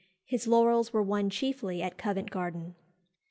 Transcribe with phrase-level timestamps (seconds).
[0.25, 2.73] His laurels were won chiefly at Covent Garden.